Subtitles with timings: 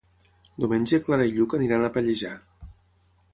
[0.63, 2.33] Diumenge na Clara i en Lluc aniran a Pallejà.